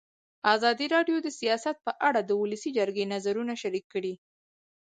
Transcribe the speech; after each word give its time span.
ازادي 0.53 0.85
راډیو 0.95 1.17
د 1.21 1.27
سیاست 1.39 1.77
په 1.85 1.91
اړه 2.07 2.19
د 2.23 2.31
ولسي 2.41 2.69
جرګې 2.77 3.05
نظرونه 3.13 3.53
شریک 3.61 3.85
کړي. 3.93 4.13